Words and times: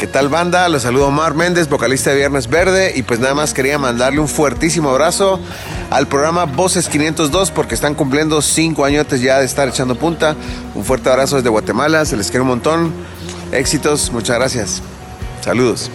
Qué 0.00 0.06
tal 0.06 0.30
banda? 0.30 0.66
Los 0.70 0.80
saludo 0.80 1.08
Omar 1.08 1.34
Méndez, 1.34 1.68
vocalista 1.68 2.08
de 2.08 2.16
Viernes 2.16 2.48
Verde 2.48 2.94
y 2.96 3.02
pues 3.02 3.20
nada 3.20 3.34
más 3.34 3.52
quería 3.52 3.78
mandarle 3.78 4.18
un 4.18 4.28
fuertísimo 4.28 4.88
abrazo 4.88 5.38
al 5.90 6.08
programa 6.08 6.46
Voces 6.46 6.88
502 6.88 7.50
porque 7.50 7.74
están 7.74 7.94
cumpliendo 7.94 8.40
cinco 8.40 8.86
añotes 8.86 9.20
ya 9.20 9.38
de 9.40 9.44
estar 9.44 9.68
echando 9.68 9.96
punta. 9.96 10.36
Un 10.74 10.86
fuerte 10.86 11.10
abrazo 11.10 11.36
desde 11.36 11.50
Guatemala, 11.50 12.06
se 12.06 12.16
les 12.16 12.30
quiere 12.30 12.40
un 12.40 12.48
montón. 12.48 12.94
Éxitos, 13.52 14.10
muchas 14.10 14.38
gracias. 14.38 14.82
Saludos. 15.42 15.90